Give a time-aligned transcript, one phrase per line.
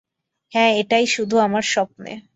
[0.51, 2.11] হ্যাঁ, এইটা শুধু আমার স্বপ্নে।